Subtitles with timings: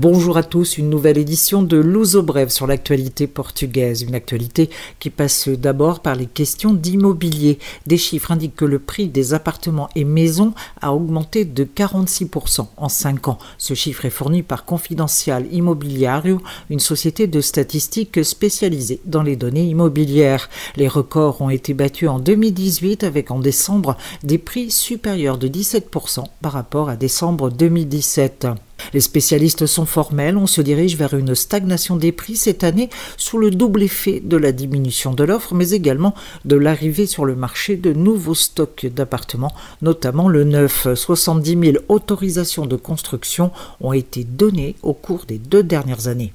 [0.00, 4.02] Bonjour à tous, une nouvelle édition de Luso Brève sur l'actualité portugaise.
[4.02, 7.58] Une actualité qui passe d'abord par les questions d'immobilier.
[7.88, 12.88] Des chiffres indiquent que le prix des appartements et maisons a augmenté de 46% en
[12.88, 13.38] 5 ans.
[13.58, 16.40] Ce chiffre est fourni par Confidential Immobiliario,
[16.70, 20.48] une société de statistiques spécialisée dans les données immobilières.
[20.76, 26.22] Les records ont été battus en 2018 avec en décembre des prix supérieurs de 17%
[26.40, 28.46] par rapport à décembre 2017.
[28.92, 33.38] Les spécialistes sont formels, on se dirige vers une stagnation des prix cette année sous
[33.38, 36.14] le double effet de la diminution de l'offre, mais également
[36.44, 40.86] de l'arrivée sur le marché de nouveaux stocks d'appartements, notamment le neuf.
[40.94, 46.32] 70 000 autorisations de construction ont été données au cours des deux dernières années.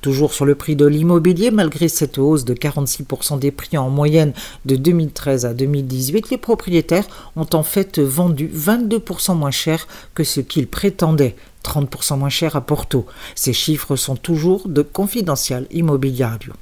[0.00, 4.32] Toujours sur le prix de l'immobilier, malgré cette hausse de 46% des prix en moyenne
[4.64, 10.40] de 2013 à 2018, les propriétaires ont en fait vendu 22% moins cher que ce
[10.40, 11.36] qu'ils prétendaient.
[11.64, 13.06] 30% moins cher à Porto.
[13.34, 16.52] Ces chiffres sont toujours de confidential immobiliario.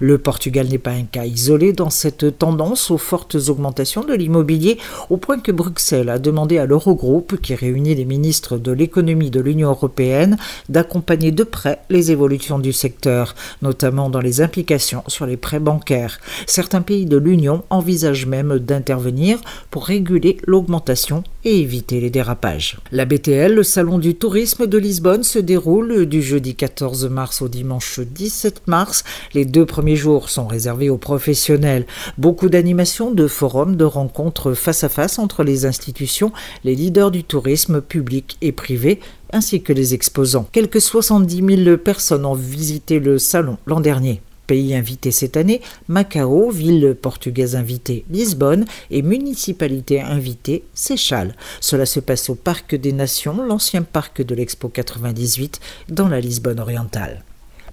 [0.00, 4.78] Le Portugal n'est pas un cas isolé dans cette tendance aux fortes augmentations de l'immobilier,
[5.10, 9.40] au point que Bruxelles a demandé à l'Eurogroupe, qui réunit les ministres de l'économie de
[9.40, 10.36] l'Union européenne,
[10.68, 16.18] d'accompagner de près les évolutions du secteur, notamment dans les implications sur les prêts bancaires.
[16.46, 19.38] Certains pays de l'Union envisagent même d'intervenir
[19.70, 22.78] pour réguler l'augmentation et éviter les dérapages.
[22.92, 27.48] La BTL, le salon du tourisme de Lisbonne, se déroule du jeudi 14 mars au
[27.48, 29.04] dimanche 17 mars.
[29.34, 31.86] Les deux premiers jours sont réservés aux professionnels.
[32.16, 36.32] Beaucoup d'animations, de forums, de rencontres face à face entre les institutions,
[36.64, 39.00] les leaders du tourisme public et privé,
[39.32, 40.48] ainsi que les exposants.
[40.52, 44.20] Quelques 70 000 personnes ont visité le salon l'an dernier.
[44.48, 51.36] Pays invité cette année, Macao, ville portugaise invitée, Lisbonne et municipalité invitée, Seychelles.
[51.60, 56.60] Cela se passe au Parc des Nations, l'ancien parc de l'Expo 98, dans la Lisbonne
[56.60, 57.24] orientale.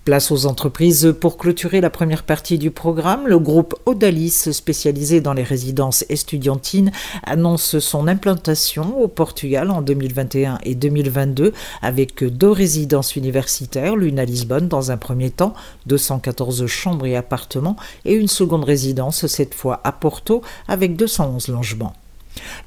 [0.06, 3.28] Place aux entreprises pour clôturer la première partie du programme.
[3.28, 6.92] Le groupe Odalis, spécialisé dans les résidences estudiantines,
[7.24, 14.26] annonce son implantation au Portugal en 2021 et 2022 avec deux résidences universitaires, l'une à
[14.26, 15.56] Lisbonne dans un premier temps,
[15.88, 21.94] 214 chambres et appartements, et une seconde résidence, cette fois à Porto, avec 211 logements.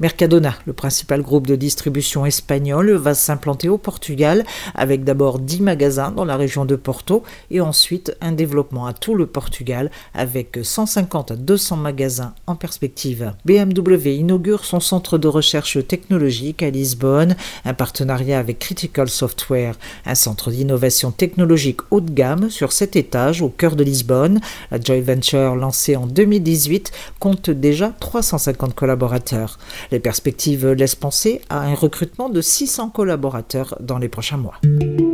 [0.00, 6.10] Mercadona, le principal groupe de distribution espagnol, va s'implanter au Portugal avec d'abord 10 magasins
[6.10, 11.32] dans la région de Porto et ensuite un développement à tout le Portugal avec 150
[11.32, 13.32] à 200 magasins en perspective.
[13.44, 19.74] BMW inaugure son centre de recherche technologique à Lisbonne, un partenariat avec Critical Software,
[20.06, 24.40] un centre d'innovation technologique haut de gamme sur 7 étages au cœur de Lisbonne.
[24.70, 29.57] La joint venture lancée en 2018 compte déjà 350 collaborateurs.
[29.91, 34.54] Les perspectives laissent penser à un recrutement de 600 collaborateurs dans les prochains mois.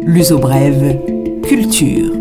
[0.03, 0.99] L'uso brève,
[1.43, 2.12] culture.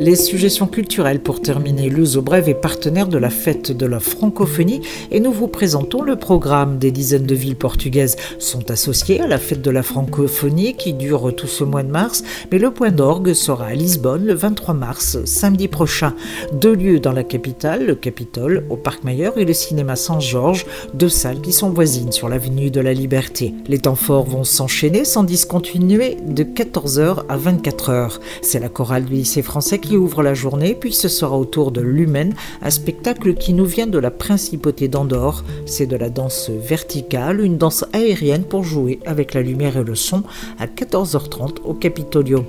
[0.00, 1.90] Les suggestions culturelles pour terminer.
[1.90, 4.80] L'Uso Brève est partenaire de la fête de la francophonie
[5.10, 6.78] et nous vous présentons le programme.
[6.78, 11.36] Des dizaines de villes portugaises sont associées à la fête de la francophonie qui dure
[11.36, 15.18] tout ce mois de mars, mais le point d'orgue sera à Lisbonne le 23 mars,
[15.26, 16.14] samedi prochain.
[16.54, 21.10] Deux lieux dans la capitale, le Capitole au Parc Mayer et le cinéma Saint-Georges, deux
[21.10, 23.52] salles qui sont voisines sur l'avenue de la Liberté.
[23.68, 28.18] Les temps forts vont s'enchaîner sans discontinuer de 14h à 24h.
[28.40, 31.72] C'est la chorale du lycée français qui ouvre la journée, puis ce sera au tour
[31.72, 35.44] de Lumen, un spectacle qui nous vient de la principauté d'Andorre.
[35.66, 39.94] C'est de la danse verticale, une danse aérienne pour jouer avec la lumière et le
[39.94, 40.22] son
[40.58, 42.44] à 14h30 au Capitolio.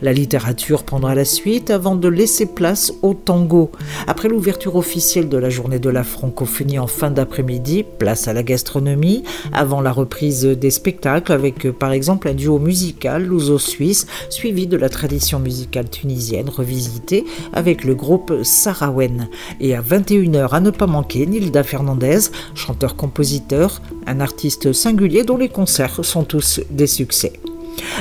[0.00, 3.70] La littérature prendra la suite avant de laisser place au tango.
[4.06, 8.42] Après l'ouverture officielle de la journée de la francophonie en fin d'après-midi, place à la
[8.42, 9.22] gastronomie,
[9.52, 14.88] avant la reprise des spectacles avec par exemple un duo musical luso-suisse suivi de la
[14.88, 19.28] tradition musicale tunisienne revisitée avec le groupe Sarawen.
[19.60, 22.18] Et à 21h à ne pas manquer, Nilda Fernandez,
[22.54, 27.32] chanteur-compositeur, un artiste singulier dont les concerts sont tous des succès.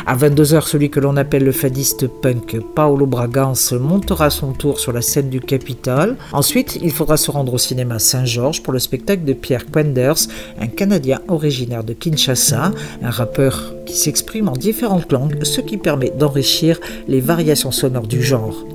[0.05, 4.91] À 22h, celui que l'on appelle le fadiste punk Paolo Bragance montera son tour sur
[4.91, 6.17] la scène du Capitole.
[6.31, 10.27] Ensuite, il faudra se rendre au cinéma Saint-Georges pour le spectacle de Pierre Quenders,
[10.59, 12.71] un Canadien originaire de Kinshasa,
[13.03, 18.21] un rappeur qui s'exprime en différentes langues, ce qui permet d'enrichir les variations sonores du
[18.21, 18.65] genre.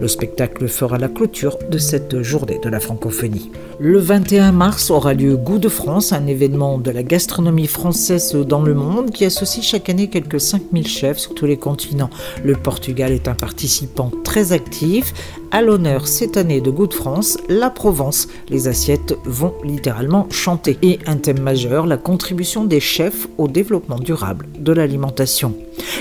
[0.00, 3.50] Le spectacle fera la clôture de cette journée de la francophonie.
[3.80, 8.62] Le 21 mars aura lieu Goût de France, un événement de la gastronomie française dans
[8.62, 12.10] le monde qui associe chaque année quelques 5000 chefs sur tous les continents.
[12.44, 15.12] Le Portugal est un participant très actif.
[15.54, 18.26] À l'honneur cette année de Goût de France, la Provence.
[18.48, 20.76] Les assiettes vont littéralement chanter.
[20.82, 25.54] Et un thème majeur, la contribution des chefs au développement durable de l'alimentation.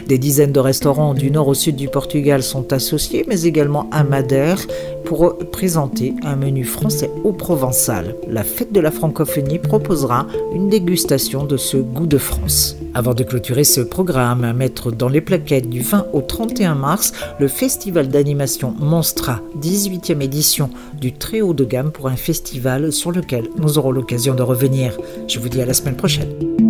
[0.08, 4.04] Des dizaines de restaurants du nord au sud du Portugal sont associés, mais également à
[4.04, 4.60] Madère,
[5.06, 8.16] pour présenter un menu français ou provençal.
[8.28, 10.26] La fête de la francophonie proposera
[10.56, 12.76] une dégustation de ce goût de France.
[12.96, 17.12] Avant de clôturer ce programme, à mettre dans les plaquettes du 20 au 31 mars,
[17.40, 20.70] le festival d'animation Monstra, 18e édition
[21.00, 24.98] du très haut de gamme pour un festival sur lequel nous aurons l'occasion de revenir.
[25.28, 26.63] Je vous dis à la semaine prochaine.